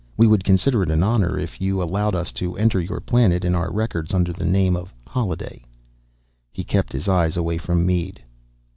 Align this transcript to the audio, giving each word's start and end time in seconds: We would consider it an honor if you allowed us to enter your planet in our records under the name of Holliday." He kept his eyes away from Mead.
We 0.17 0.25
would 0.25 0.43
consider 0.43 0.81
it 0.81 0.89
an 0.89 1.03
honor 1.03 1.37
if 1.37 1.61
you 1.61 1.79
allowed 1.79 2.15
us 2.15 2.31
to 2.31 2.57
enter 2.57 2.79
your 2.81 2.99
planet 2.99 3.45
in 3.45 3.53
our 3.53 3.71
records 3.71 4.15
under 4.15 4.33
the 4.33 4.45
name 4.45 4.75
of 4.75 4.91
Holliday." 5.05 5.61
He 6.51 6.63
kept 6.63 6.91
his 6.91 7.07
eyes 7.07 7.37
away 7.37 7.59
from 7.59 7.85
Mead. 7.85 8.23